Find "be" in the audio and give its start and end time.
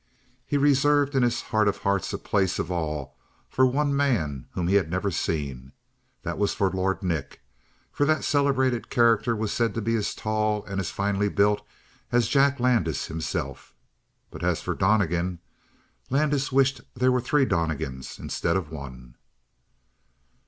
9.83-9.95